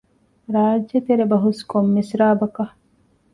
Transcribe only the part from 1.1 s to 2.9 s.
ބަހުސް ކޮން މިސްރާބަކަށް؟